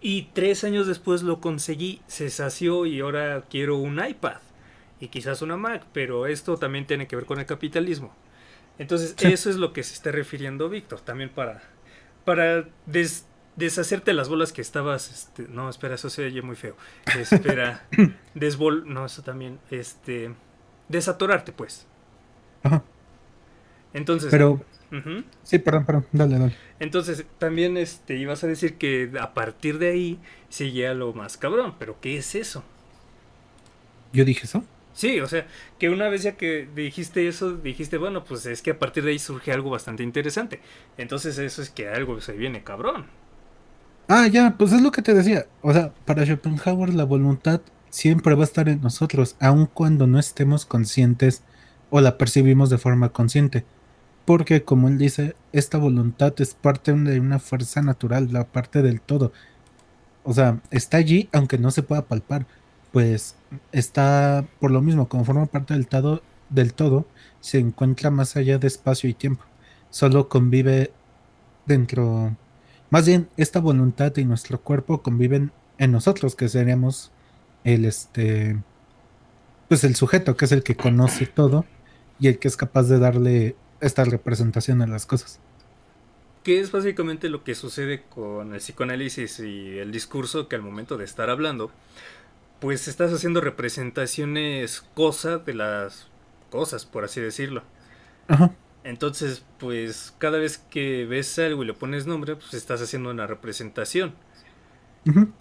[0.00, 4.38] Y tres años después lo conseguí, se sació y ahora quiero un iPad
[5.00, 8.14] y quizás una Mac, pero esto también tiene que ver con el capitalismo.
[8.78, 11.62] Entonces, eso es lo que se está refiriendo Víctor, también para,
[12.24, 13.26] para des,
[13.56, 16.76] deshacerte las bolas que estabas, este, no, espera, eso se oye muy feo.
[17.18, 17.86] Espera,
[18.34, 20.34] desbol, no, eso también, este,
[20.88, 21.86] desatorarte, pues.
[22.62, 22.82] Ajá.
[23.92, 24.30] Entonces.
[24.30, 24.62] Pero.
[25.42, 26.56] Sí, perdón, perdón, dale, dale.
[26.78, 31.74] Entonces, también, este, ibas a decir que a partir de ahí seguía lo más cabrón,
[31.80, 32.62] pero ¿qué es eso?
[34.12, 34.64] ¿Yo dije eso?
[34.94, 35.46] Sí, o sea,
[35.78, 39.10] que una vez ya que dijiste eso, dijiste, bueno, pues es que a partir de
[39.10, 40.60] ahí surge algo bastante interesante.
[40.96, 43.06] Entonces eso es que algo se viene cabrón.
[44.08, 45.46] Ah, ya, pues es lo que te decía.
[45.62, 50.18] O sea, para Schopenhauer la voluntad siempre va a estar en nosotros, aun cuando no
[50.18, 51.42] estemos conscientes
[51.90, 53.64] o la percibimos de forma consciente.
[54.24, 59.00] Porque, como él dice, esta voluntad es parte de una fuerza natural, la parte del
[59.00, 59.32] todo.
[60.22, 62.46] O sea, está allí aunque no se pueda palpar.
[62.92, 63.36] Pues
[63.72, 67.06] está, por lo mismo, como forma parte del todo, del todo,
[67.40, 69.44] se encuentra más allá de espacio y tiempo.
[69.90, 70.92] Solo convive
[71.66, 72.36] dentro
[72.94, 77.10] más bien, esta voluntad y nuestro cuerpo conviven en nosotros, que seríamos
[77.64, 78.62] el este
[79.66, 81.64] pues el sujeto, que es el que conoce todo
[82.20, 85.40] y el que es capaz de darle esta representación a las cosas.
[86.44, 90.96] Que es básicamente lo que sucede con el psicoanálisis y el discurso que al momento
[90.96, 91.72] de estar hablando,
[92.64, 96.06] pues estás haciendo representaciones cosa de las
[96.48, 97.62] cosas, por así decirlo.
[98.26, 98.52] Ajá.
[98.84, 103.26] Entonces, pues cada vez que ves algo y le pones nombre, pues estás haciendo una
[103.26, 104.14] representación.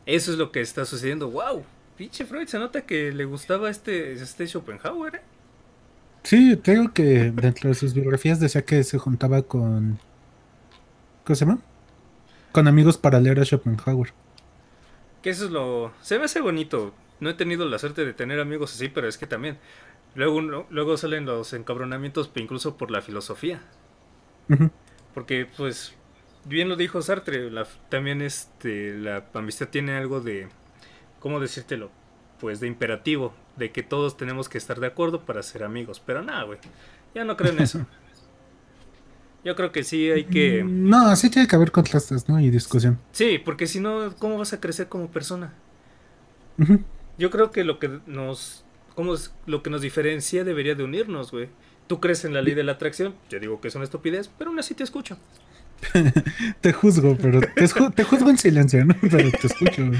[0.06, 1.32] Eso es lo que está sucediendo.
[1.32, 1.64] ¡Wow!
[1.96, 5.22] Pinche Freud, se nota que le gustaba este, este Schopenhauer, ¿eh?
[6.24, 9.98] Sí, creo que dentro de sus biografías decía que se juntaba con.
[11.24, 11.60] ¿Cómo se llama?
[12.52, 14.12] Con amigos para leer a Schopenhauer.
[15.24, 15.92] Que eso es lo.
[16.02, 16.94] Se me hace bonito.
[17.20, 19.58] No he tenido la suerte de tener amigos así, pero es que también
[20.16, 23.62] Luego, luego salen los encabronamientos incluso por la filosofía.
[25.14, 25.96] Porque, pues,
[26.46, 27.50] bien lo dijo Sartre,
[27.90, 30.50] también este, la amistad tiene algo de,
[31.20, 31.90] ¿cómo decírtelo?
[32.40, 36.00] Pues de imperativo, de que todos tenemos que estar de acuerdo para ser amigos.
[36.00, 36.60] Pero nada, güey,
[37.16, 37.86] ya no creo en eso.
[39.44, 40.64] Yo creo que sí hay que...
[40.64, 42.40] Mm, no, sí tiene que haber contrastes, ¿no?
[42.40, 43.00] Y discusión.
[43.12, 45.54] Sí, porque si no, ¿cómo vas a crecer como persona?
[47.18, 48.64] Yo creo que lo que nos
[48.96, 51.50] ¿Cómo es lo que nos diferencia debería de unirnos, güey?
[51.88, 54.50] Tú crees en la ley de la atracción, yo digo que es una estupidez, pero
[54.50, 55.18] aún así te escucho.
[56.62, 58.96] te juzgo, pero te, juzgo en silencio, ¿no?
[59.02, 59.92] Pero te escucho.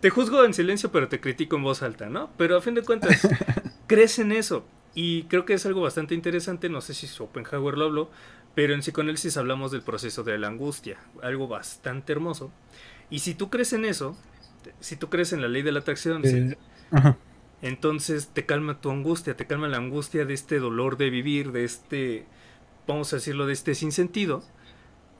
[0.00, 2.30] Te juzgo en silencio, pero te critico en voz alta, ¿no?
[2.36, 3.26] Pero a fin de cuentas,
[3.86, 4.66] crees en eso.
[4.94, 8.10] Y creo que es algo bastante interesante, no sé si Schopenhauer lo habló,
[8.54, 12.50] pero en psicoanálisis hablamos del proceso de la angustia, algo bastante hermoso.
[13.10, 14.16] Y si tú crees en eso,
[14.80, 16.56] si tú crees en la ley de la atracción, eh,
[17.62, 21.64] entonces te calma tu angustia, te calma la angustia de este dolor de vivir, de
[21.64, 22.26] este,
[22.86, 24.42] vamos a decirlo, de este sinsentido.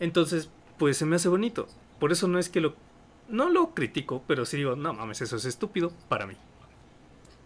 [0.01, 1.68] Entonces, pues se me hace bonito.
[2.01, 2.75] Por eso no es que lo,
[3.29, 6.35] no lo critico, pero sí digo, no mames, eso es estúpido para mí.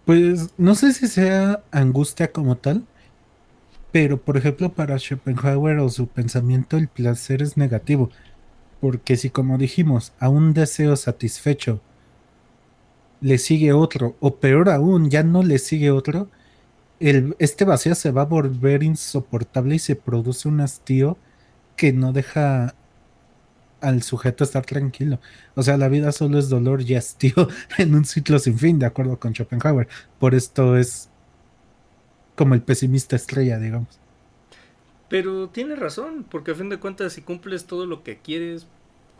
[0.05, 2.85] Pues no sé si sea angustia como tal,
[3.93, 8.11] Pero, por ejemplo, para Schopenhauer o su pensamiento, el placer es negativo.
[8.81, 11.81] Porque si, como dijimos, a un deseo satisfecho
[13.21, 16.29] le sigue otro, o peor aún, ya no le sigue otro,
[17.01, 21.19] el, este vacío se va a volver insoportable y se produce un hastío
[21.77, 22.75] que no deja
[23.81, 25.21] al sujeto estar tranquilo.
[25.55, 28.87] O sea, la vida solo es dolor y hastío en un ciclo sin fin, de
[28.87, 29.89] acuerdo con Schopenhauer.
[30.19, 31.11] Por esto es
[32.37, 34.01] como el pesimista estrella, digamos.
[35.09, 38.67] Pero tiene razón, porque a fin de cuentas, si cumples todo lo que quieres,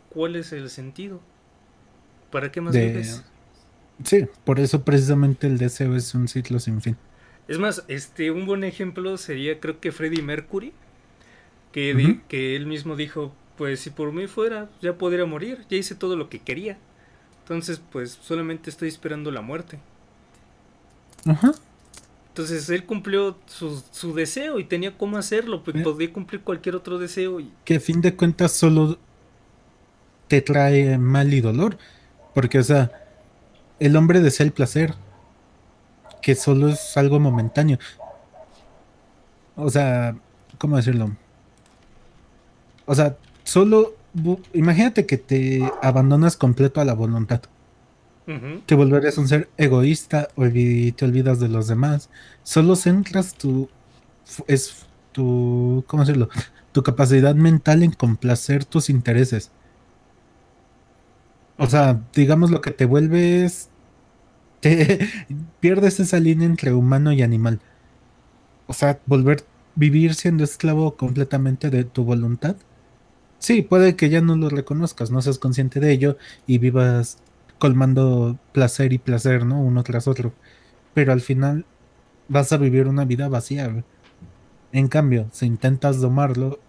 [0.09, 1.21] ¿cuál es el sentido?
[2.31, 3.23] ¿Para qué más vives?
[4.03, 6.97] Sí, por eso precisamente el deseo es un ciclo sin fin.
[7.47, 10.73] Es más, este, un buen ejemplo sería, creo que Freddie Mercury,
[11.71, 15.95] que, que él mismo dijo, pues si por mí fuera, ya podría morir, ya hice
[15.95, 16.77] todo lo que quería.
[17.43, 19.79] Entonces, pues solamente estoy esperando la muerte.
[21.25, 21.53] Ajá.
[22.37, 27.39] Entonces él cumplió su, deseo y tenía cómo hacerlo, pues podía cumplir cualquier otro deseo.
[27.39, 27.51] Y...
[27.65, 28.99] Que a fin de cuentas solo
[30.27, 31.79] te trae mal y dolor.
[32.35, 32.91] Porque, o sea,
[33.79, 34.93] el hombre desea el placer,
[36.21, 37.79] que solo es algo momentáneo.
[39.55, 40.15] O sea,
[40.59, 41.17] ¿cómo decirlo?
[42.85, 43.95] O sea, solo
[44.53, 47.41] imagínate que te abandonas completo a la voluntad.
[48.65, 52.09] Te volverías un ser egoísta y te olvidas de los demás.
[52.43, 53.69] Solo centras tu
[54.47, 56.29] es tu ¿cómo decirlo?
[56.73, 59.51] Tu capacidad mental en complacer tus intereses.
[61.57, 63.69] O sea, digamos lo que te vuelves
[64.61, 65.09] te
[65.61, 67.61] pierdes esa línea entre humano y animal.
[68.67, 72.55] O sea, volver vivir siendo esclavo completamente de tu voluntad
[73.39, 77.19] Sí, puede que ya no lo reconozcas, no seas consciente de ello y vivas
[77.59, 79.61] colmando placer y placer, ¿no?
[79.61, 80.33] Uno tras otro.
[80.93, 81.65] Pero al final
[82.27, 83.83] vas a vivir una vida vacía.
[84.71, 86.59] En cambio, si intentas domarlo,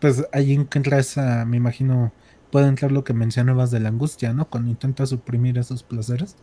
[0.00, 2.12] pues ahí entra esa, me imagino,
[2.50, 4.46] puede entrar lo que mencionabas de la angustia, ¿no?
[4.46, 6.36] Cuando intentas suprimir esos placeres.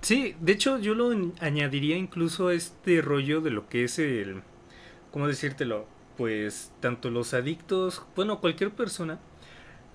[0.00, 4.42] Sí, de hecho yo lo añadiría incluso a este rollo de lo que es el,
[5.12, 5.86] ¿cómo decírtelo?
[6.16, 9.18] pues tanto los adictos, bueno, cualquier persona,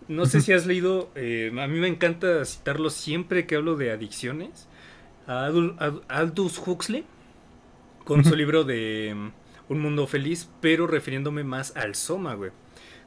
[0.09, 3.91] no sé si has leído, eh, a mí me encanta citarlo siempre que hablo de
[3.91, 4.67] adicciones,
[5.27, 5.51] a
[6.07, 7.05] Aldous Huxley,
[8.03, 9.31] con su libro de mm,
[9.69, 12.49] Un Mundo Feliz, pero refiriéndome más al soma, güey.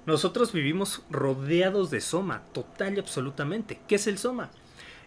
[0.06, 3.80] Nosotros vivimos rodeados de soma, total y absolutamente.
[3.88, 4.52] ¿Qué es el soma?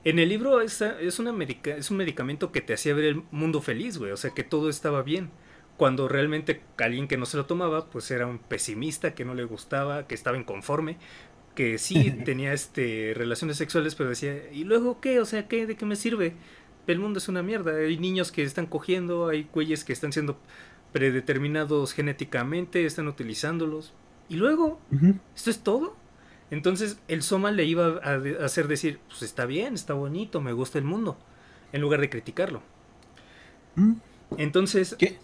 [0.04, 1.34] En el libro es, es, una
[1.78, 4.70] es un medicamento que te hacía ver el mundo feliz, güey, o sea que todo
[4.70, 5.32] estaba bien
[5.78, 9.44] cuando realmente alguien que no se lo tomaba, pues era un pesimista, que no le
[9.44, 10.98] gustaba, que estaba inconforme,
[11.56, 15.20] que sí tenía este relaciones sexuales, pero decía, ¿y luego qué?
[15.20, 15.66] O sea, ¿qué?
[15.66, 16.36] ¿De qué me sirve?
[16.88, 17.76] El mundo es una mierda.
[17.76, 20.38] Hay niños que están cogiendo, hay güeyes que están siendo
[20.94, 23.94] predeterminados genéticamente, están utilizándolos.
[24.30, 24.80] Y luego,
[25.36, 25.96] ¿esto es todo?
[26.52, 30.78] Entonces el Soma le iba a hacer decir, pues está bien, está bonito, me gusta
[30.78, 31.18] el mundo,
[31.74, 32.62] en lugar de criticarlo.
[33.76, 33.94] Mm.
[34.38, 35.18] Entonces, ¿Qué?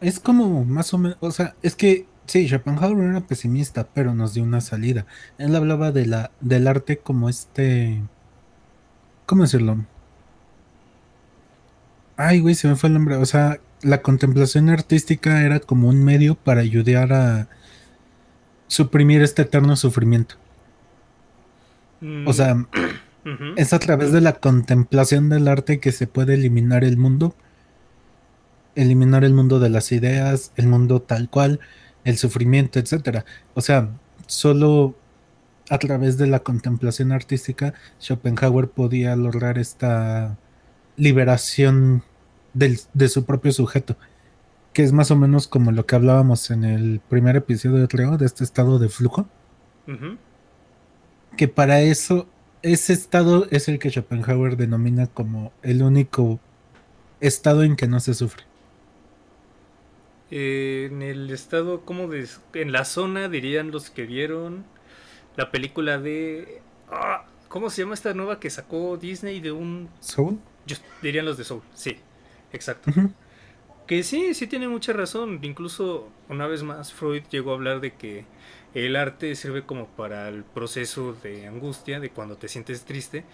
[0.00, 4.34] es como más o menos, o sea, es que sí, Schopenhauer era pesimista, pero nos
[4.34, 5.06] dio una salida.
[5.38, 8.02] Él hablaba de la, del arte como este,
[9.26, 9.84] ¿cómo decirlo?
[12.16, 13.16] Ay, güey, se me fue el nombre.
[13.16, 17.48] O sea, la contemplación artística era como un medio para ayudar a
[18.66, 20.36] suprimir este eterno sufrimiento.
[22.26, 22.66] O sea, mm.
[23.56, 27.34] es a través de la contemplación del arte que se puede eliminar el mundo
[28.74, 31.60] eliminar el mundo de las ideas, el mundo tal cual,
[32.04, 33.24] el sufrimiento, etcétera.
[33.54, 33.90] O sea,
[34.26, 34.94] solo
[35.68, 40.36] a través de la contemplación artística, Schopenhauer podía lograr esta
[40.96, 42.02] liberación
[42.52, 43.96] de su propio sujeto,
[44.72, 48.44] que es más o menos como lo que hablábamos en el primer episodio de este
[48.44, 49.28] estado de flujo.
[51.36, 52.28] Que para eso,
[52.62, 56.40] ese estado es el que Schopenhauer denomina como el único
[57.20, 58.49] estado en que no se sufre
[60.30, 64.64] en el estado, como de, en la zona dirían los que vieron
[65.36, 66.62] la película de...
[66.88, 69.88] Ah, ¿Cómo se llama esta nueva que sacó Disney de un...
[70.00, 70.38] Soul?
[71.02, 71.96] dirían los de Soul, sí,
[72.52, 72.92] exacto.
[73.86, 75.40] Que sí, sí tiene mucha razón.
[75.42, 78.24] Incluso una vez más Freud llegó a hablar de que
[78.72, 83.24] el arte sirve como para el proceso de angustia, de cuando te sientes triste,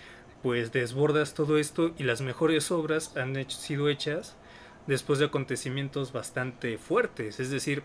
[0.42, 4.36] pues desbordas todo esto y las mejores obras han hecho, sido hechas
[4.86, 7.40] después de acontecimientos bastante fuertes.
[7.40, 7.82] Es decir,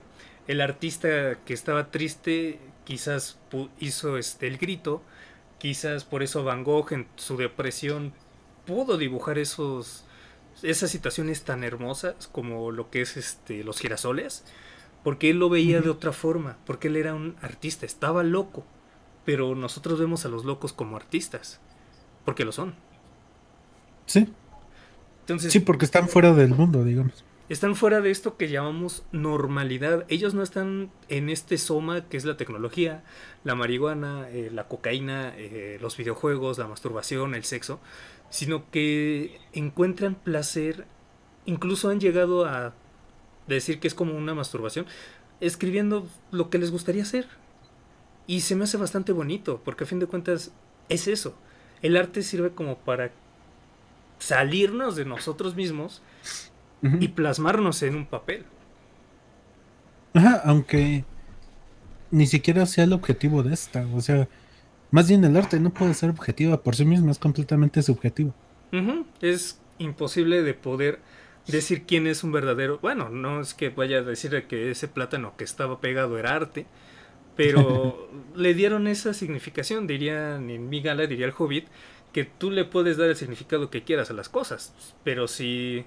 [0.48, 3.40] el artista que estaba triste quizás
[3.80, 5.02] hizo este, el grito,
[5.60, 8.14] quizás por eso Van Gogh en su depresión
[8.66, 10.06] pudo dibujar esos
[10.64, 14.44] esas situaciones tan hermosas como lo que es este los girasoles,
[15.04, 18.66] porque él lo veía de otra forma, porque él era un artista, estaba loco,
[19.26, 21.60] pero nosotros vemos a los locos como artistas,
[22.26, 22.76] porque lo son.
[24.06, 24.28] Sí.
[25.32, 27.24] Entonces, sí, porque están fuera del mundo, digamos.
[27.50, 30.06] Están fuera de esto que llamamos normalidad.
[30.08, 33.04] Ellos no están en este soma que es la tecnología,
[33.44, 37.82] la marihuana, eh, la cocaína, eh, los videojuegos, la masturbación, el sexo,
[38.30, 40.86] sino que encuentran placer,
[41.46, 42.74] incluso han llegado a
[43.48, 44.86] decir que es como una masturbación,
[45.42, 47.28] escribiendo lo que les gustaría hacer.
[48.28, 50.54] Y se me hace bastante bonito, porque a fin de cuentas
[50.88, 51.36] es eso.
[51.82, 53.12] El arte sirve como para
[54.22, 56.02] salirnos de nosotros mismos
[57.00, 58.46] y plasmarnos en un papel.
[60.14, 61.06] Ajá, aunque
[62.12, 63.86] ni siquiera sea el objetivo de esta.
[63.94, 64.28] O sea,
[64.92, 68.34] más bien el arte no puede ser objetiva por sí mismo, es completamente subjetivo.
[69.22, 71.00] Es imposible de poder
[71.48, 72.80] decir quién es un verdadero.
[72.80, 76.66] Bueno, no es que vaya a decir que ese plátano que estaba pegado era arte,
[77.36, 79.88] pero le dieron esa significación.
[79.88, 81.68] Dirían en mi gala, diría el hobbit,
[82.14, 85.86] que tú le puedes dar el significado que quieras a las cosas, pero si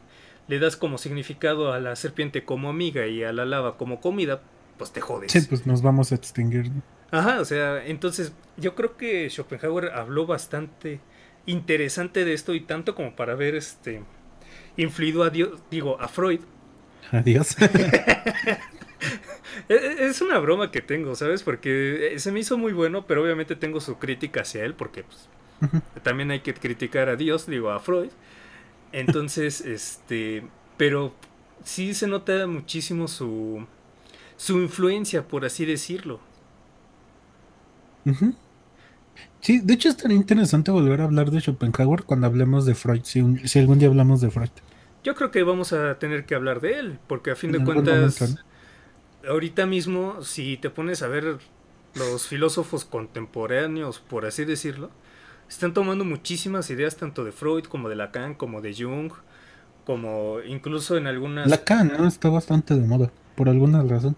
[0.48, 4.42] le das como significado a la serpiente como amiga y a la lava como comida,
[4.78, 5.32] pues te jodes.
[5.32, 6.70] Sí, pues nos vamos a extinguir.
[7.10, 11.00] Ajá, o sea, entonces yo creo que Schopenhauer habló bastante
[11.46, 14.02] interesante de esto y tanto como para haber este
[14.76, 16.40] influido a Dios, digo, a Freud.
[17.10, 17.56] Adiós.
[19.68, 21.42] E, e, es una broma que tengo, ¿sabes?
[21.42, 25.28] Porque se me hizo muy bueno, pero obviamente tengo su crítica hacia él, porque pues,
[26.02, 28.10] también hay que criticar a Dios, digo, a Freud.
[28.92, 30.44] Entonces, este,
[30.76, 31.14] pero
[31.64, 33.66] sí se nota muchísimo su,
[34.36, 36.20] su influencia, por así decirlo.
[39.40, 43.02] Sí, de hecho es tan interesante volver a hablar de Schopenhauer cuando hablemos de Freud,
[43.04, 44.50] si, si algún día hablamos de Freud.
[45.02, 48.36] Yo creo que vamos a tener que hablar de él, porque a fin de cuentas,
[49.28, 51.38] ahorita mismo, si te pones a ver
[51.94, 54.90] los filósofos contemporáneos, por así decirlo,
[55.54, 59.12] están tomando muchísimas ideas tanto de Freud como de Lacan, como de Jung,
[59.86, 61.48] como incluso en algunas...
[61.48, 62.06] Lacan, ¿no?
[62.06, 64.16] Está bastante de moda, por alguna razón.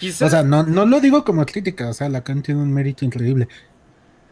[0.00, 3.48] O sea, no, no lo digo como crítica, o sea, Lacan tiene un mérito increíble.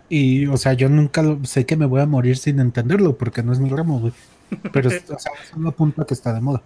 [0.09, 3.53] Y, o sea, yo nunca sé que me voy a morir sin entenderlo, porque no
[3.53, 4.13] es mi ramo, güey.
[4.73, 6.63] Pero, o sea, es una punta que está de moda.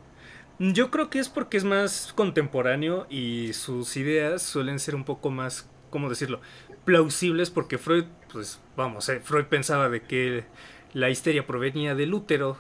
[0.59, 5.31] Yo creo que es porque es más contemporáneo y sus ideas suelen ser un poco
[5.31, 6.41] más, ¿cómo decirlo?
[6.85, 10.45] Plausibles, porque Freud, pues, vamos, eh, Freud pensaba de que
[10.93, 12.57] la histeria provenía del útero.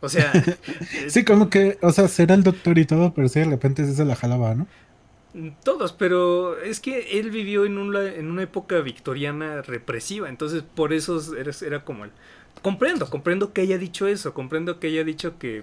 [0.00, 0.32] O sea...
[1.08, 4.04] sí, como que, o sea, será el doctor y todo, pero sí, de repente se
[4.04, 4.66] la jalaba, ¿no?
[5.62, 10.94] Todos, pero es que él vivió en una, en una época victoriana represiva, entonces por
[10.94, 12.10] eso era, era como el...
[12.62, 15.62] Comprendo, comprendo que haya dicho eso, comprendo que haya dicho que,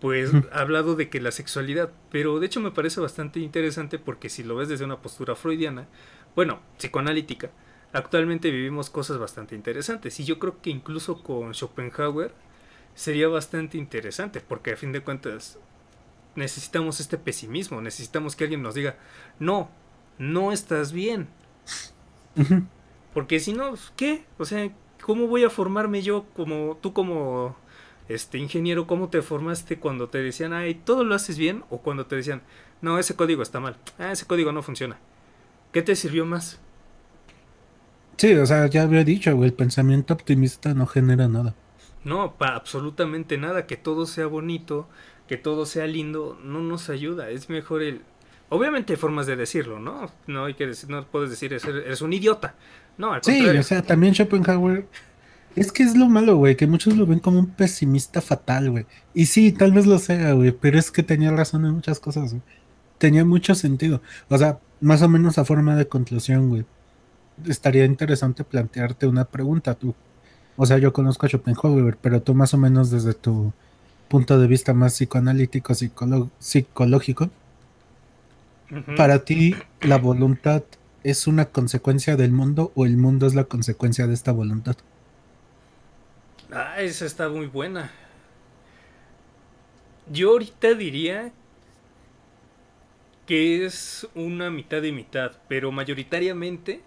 [0.00, 4.28] pues, ha hablado de que la sexualidad, pero de hecho me parece bastante interesante porque
[4.28, 5.88] si lo ves desde una postura freudiana,
[6.36, 7.50] bueno, psicoanalítica,
[7.92, 12.32] actualmente vivimos cosas bastante interesantes y yo creo que incluso con Schopenhauer
[12.94, 15.58] sería bastante interesante porque a fin de cuentas
[16.36, 18.96] necesitamos este pesimismo, necesitamos que alguien nos diga,
[19.38, 19.70] no,
[20.18, 21.28] no estás bien.
[23.12, 24.24] Porque si no, ¿qué?
[24.38, 24.70] O sea,
[25.02, 27.56] ¿cómo voy a formarme yo como tú como
[28.08, 32.06] este ingeniero, cómo te formaste cuando te decían, "Ay, todo lo haces bien" o cuando
[32.06, 32.42] te decían,
[32.80, 33.76] "No, ese código está mal.
[33.98, 34.98] Ah, ese código no funciona."
[35.72, 36.60] ¿Qué te sirvió más?
[38.16, 41.54] Sí, o sea, ya había dicho, el pensamiento optimista no genera nada.
[42.04, 44.88] No, para absolutamente nada, que todo sea bonito,
[45.28, 47.30] que todo sea lindo no nos ayuda.
[47.30, 48.02] Es mejor el...
[48.48, 50.10] Obviamente hay formas de decirlo, ¿no?
[50.26, 52.56] No hay que decir, no puedes decir eres, un idiota.
[52.98, 54.86] No, al sí, o sea, también Schopenhauer
[55.56, 58.86] es que es lo malo, güey, que muchos lo ven como un pesimista fatal, güey.
[59.14, 62.32] Y sí, tal vez lo sea, güey, pero es que tenía razón en muchas cosas,
[62.32, 62.42] güey.
[63.00, 64.02] Tenía mucho sentido.
[64.28, 66.66] O sea, más o menos a forma de conclusión, güey.
[67.48, 69.94] Estaría interesante plantearte una pregunta, tú.
[70.56, 73.54] O sea, yo conozco a Schopenhauer, pero tú más o menos desde tu
[74.08, 75.72] punto de vista más psicoanalítico,
[76.38, 77.30] psicológico,
[78.96, 80.62] para ti la voluntad
[81.02, 84.76] es una consecuencia del mundo o el mundo es la consecuencia de esta voluntad?
[86.52, 87.90] Ah, esa está muy buena.
[90.12, 91.32] Yo ahorita diría
[93.30, 96.80] que es una mitad y mitad, pero mayoritariamente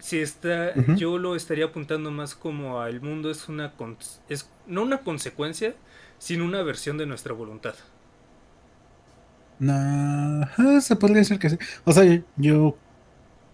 [0.00, 3.72] si está, yo lo estaría apuntando más como al mundo es una
[4.28, 5.76] es no una consecuencia,
[6.18, 7.76] sin una versión de nuestra voluntad.
[9.60, 10.48] No,
[10.80, 11.58] se podría decir que sí.
[11.84, 12.76] O sea, yo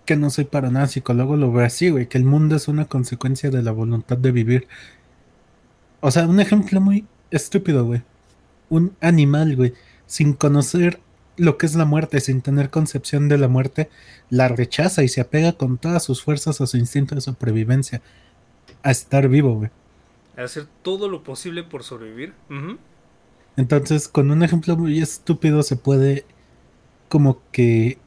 [0.06, 2.86] que no soy para nada psicólogo lo veo así, güey, que el mundo es una
[2.86, 4.66] consecuencia de la voluntad de vivir.
[6.00, 8.02] O sea, un ejemplo muy estúpido, güey.
[8.70, 9.74] Un animal, güey,
[10.06, 10.98] sin conocer
[11.36, 13.88] lo que es la muerte, sin tener concepción de la muerte,
[14.30, 18.02] la rechaza y se apega con todas sus fuerzas a su instinto de supervivencia,
[18.82, 19.70] a estar vivo, güey.
[20.36, 22.34] A hacer todo lo posible por sobrevivir.
[23.56, 26.24] Entonces, con un ejemplo muy estúpido se puede
[27.08, 27.98] como que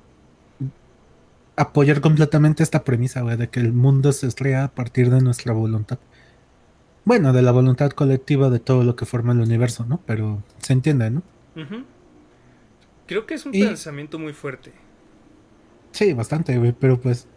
[1.56, 5.54] apoyar completamente esta premisa, güey, de que el mundo se crea a partir de nuestra
[5.54, 6.00] voluntad.
[7.06, 10.02] Bueno, de la voluntad colectiva de todo lo que forma el universo, ¿no?
[10.06, 11.22] Pero se entiende, ¿no?
[13.08, 14.72] Creo que es un pensamiento muy fuerte.
[15.92, 17.28] Sí, bastante, güey, pero pues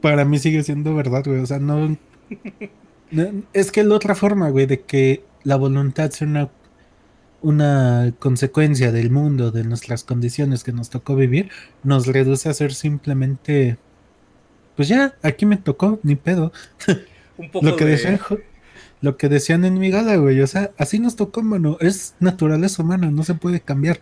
[0.00, 1.40] para mí sigue siendo verdad, güey.
[1.40, 1.96] O sea, no,
[3.52, 6.50] es que la otra forma, güey, de que la voluntad sea una
[7.40, 11.50] una consecuencia del mundo, de nuestras condiciones que nos tocó vivir,
[11.82, 13.78] nos reduce a ser simplemente,
[14.76, 16.52] pues ya, aquí me tocó, ni pedo.
[17.36, 18.18] Un poco lo que decían,
[19.00, 22.82] lo que decían en mi gala, güey, o sea, así nos tocó, mano, es naturaleza
[22.82, 24.00] humana, no se puede cambiar.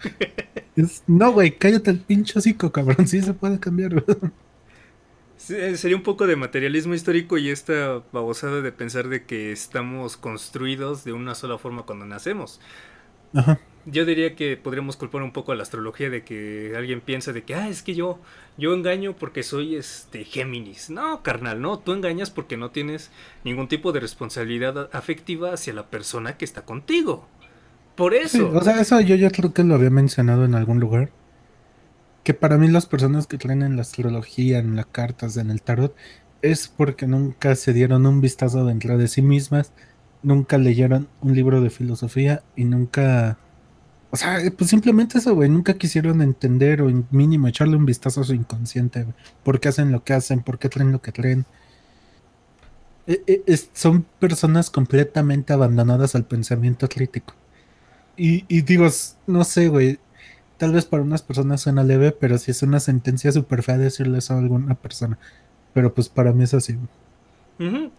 [1.07, 4.05] no, güey, cállate el pincho hocico, cabrón, sí se puede cambiar,
[5.37, 11.05] sería un poco de materialismo histórico y esta babosada de pensar de que estamos construidos
[11.05, 12.61] de una sola forma cuando nacemos.
[13.87, 17.45] Yo diría que podríamos culpar un poco a la astrología de que alguien piensa de
[17.45, 18.19] que, ah, es que yo,
[18.59, 20.91] yo engaño porque soy este Géminis.
[20.91, 23.11] No, carnal, no, tú engañas porque no tienes
[23.45, 27.27] ningún tipo de responsabilidad afectiva hacia la persona que está contigo.
[27.95, 28.51] Por eso.
[28.51, 31.11] o sea, eso yo ya creo que lo había mencionado en algún lugar.
[32.25, 35.63] Que para mí las personas que creen en la astrología, en las cartas, en el
[35.63, 35.95] tarot,
[36.43, 39.73] es porque nunca se dieron un vistazo dentro de sí mismas
[40.27, 43.39] nunca leyeron un libro de filosofía y nunca...
[44.11, 45.49] O sea, pues simplemente eso, güey.
[45.49, 49.15] Nunca quisieron entender o mínimo echarle un vistazo a su inconsciente, güey.
[49.43, 50.43] ¿Por qué hacen lo que hacen?
[50.43, 51.45] ¿Por qué traen lo que traen?
[53.07, 57.35] E, e, son personas completamente abandonadas al pensamiento crítico.
[58.17, 58.89] Y, y digo,
[59.27, 59.99] no sé, güey.
[60.57, 64.19] Tal vez para unas personas suena leve, pero si es una sentencia súper fea decirle
[64.19, 65.19] eso a alguna persona.
[65.75, 66.89] Pero pues para mí es así, güey.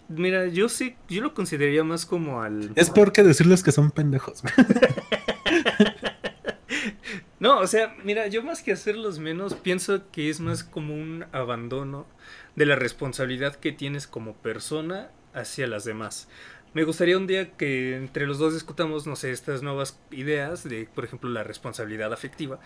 [0.08, 2.72] Mira, yo sí, yo lo consideraría más como al...
[2.76, 4.44] Es peor que decirles que son pendejos.
[7.40, 11.26] no, o sea, mira, yo más que hacerlos menos, pienso que es más como un
[11.32, 12.06] abandono
[12.56, 16.28] de la responsabilidad que tienes como persona hacia las demás.
[16.74, 20.88] Me gustaría un día que entre los dos discutamos, no sé, estas nuevas ideas de,
[20.94, 22.60] por ejemplo, la responsabilidad afectiva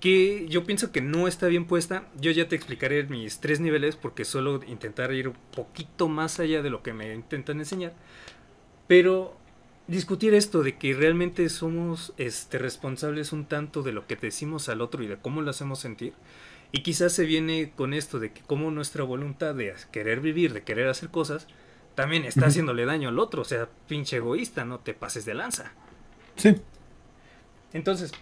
[0.00, 2.04] que yo pienso que no está bien puesta.
[2.20, 6.62] Yo ya te explicaré mis tres niveles porque suelo intentar ir un poquito más allá
[6.62, 7.94] de lo que me intentan enseñar.
[8.86, 9.36] Pero
[9.88, 14.80] discutir esto de que realmente somos este, responsables un tanto de lo que decimos al
[14.80, 16.12] otro y de cómo lo hacemos sentir.
[16.72, 20.62] Y quizás se viene con esto de que como nuestra voluntad de querer vivir, de
[20.62, 21.46] querer hacer cosas,
[21.94, 23.42] también está haciéndole daño al otro.
[23.42, 25.72] O sea, pinche egoísta, no te pases de lanza.
[26.36, 26.56] Sí.
[27.72, 28.12] Entonces,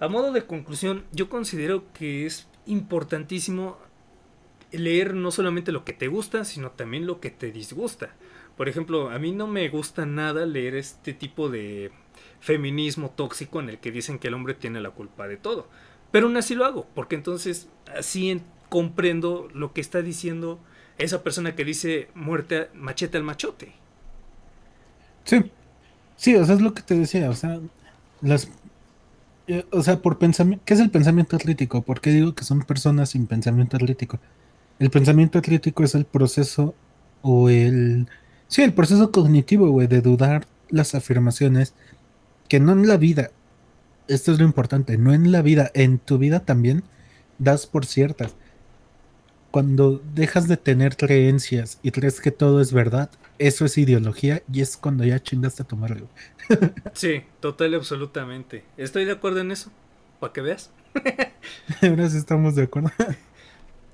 [0.00, 3.78] a modo de conclusión, yo considero que es importantísimo
[4.72, 8.14] leer no solamente lo que te gusta, sino también lo que te disgusta.
[8.58, 11.90] Por ejemplo, a mí no me gusta nada leer este tipo de
[12.40, 15.68] feminismo tóxico en el que dicen que el hombre tiene la culpa de todo.
[16.10, 20.60] Pero aún así lo hago, porque entonces así comprendo lo que está diciendo
[20.98, 23.72] esa persona que dice muerte, machete al machote.
[25.24, 25.50] Sí,
[26.16, 27.60] sí, o sea, es lo que te decía, o sea,
[28.20, 28.50] las
[29.48, 31.80] eh, o sea, por pensamiento, ¿qué es el pensamiento atlético?
[31.82, 34.20] ¿Por qué digo que son personas sin pensamiento atlético?
[34.78, 36.74] El pensamiento atlético es el proceso
[37.22, 38.08] o el...
[38.48, 41.74] Sí, el proceso cognitivo, güey, de dudar las afirmaciones
[42.48, 43.30] que no en la vida,
[44.08, 46.82] esto es lo importante, no en la vida, en tu vida también
[47.38, 48.34] das por ciertas.
[49.50, 54.62] Cuando dejas de tener creencias y crees que todo es verdad, eso es ideología y
[54.62, 56.08] es cuando ya chingaste a tomarlo.
[56.94, 58.64] sí, total y absolutamente.
[58.76, 59.70] Estoy de acuerdo en eso,
[60.20, 60.70] para que veas.
[61.82, 62.90] Ahora sí estamos de acuerdo.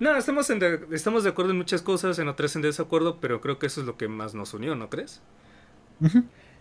[0.00, 0.50] No, estamos,
[0.92, 3.86] estamos de acuerdo en muchas cosas, en otras en desacuerdo, pero creo que eso es
[3.86, 5.22] lo que más nos unió, ¿no crees?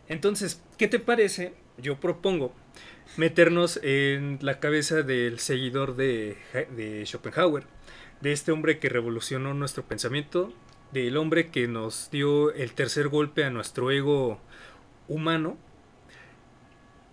[0.08, 1.54] Entonces, ¿qué te parece?
[1.78, 2.54] Yo propongo
[3.18, 6.38] meternos en la cabeza del seguidor de,
[6.76, 7.66] de Schopenhauer,
[8.22, 10.54] de este hombre que revolucionó nuestro pensamiento,
[10.92, 14.40] del hombre que nos dio el tercer golpe a nuestro ego
[15.08, 15.58] humano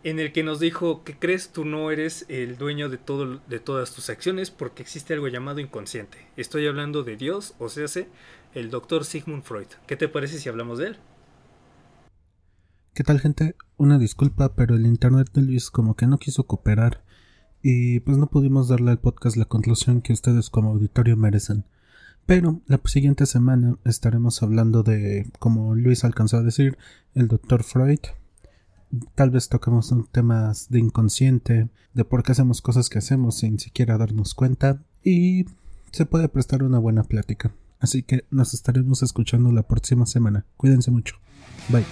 [0.02, 3.60] en el que nos dijo que crees tú no eres el dueño de todo de
[3.60, 6.18] todas tus acciones porque existe algo llamado inconsciente.
[6.36, 7.86] Estoy hablando de Dios, o sea,
[8.54, 9.66] el doctor Sigmund Freud.
[9.86, 10.96] ¿Qué te parece si hablamos de él?
[12.94, 13.54] ¿Qué tal, gente?
[13.76, 17.04] Una disculpa, pero el internet de Luis como que no quiso cooperar
[17.62, 21.64] y pues no pudimos darle al podcast la conclusión que ustedes como auditorio merecen.
[22.26, 26.78] Pero la siguiente semana estaremos hablando de, como Luis alcanzó a decir,
[27.14, 28.00] el doctor Freud
[29.14, 33.98] tal vez toquemos temas de inconsciente, de por qué hacemos cosas que hacemos sin siquiera
[33.98, 35.46] darnos cuenta y
[35.92, 37.52] se puede prestar una buena plática.
[37.78, 40.44] Así que nos estaremos escuchando la próxima semana.
[40.56, 41.16] Cuídense mucho.
[41.70, 41.84] Bye.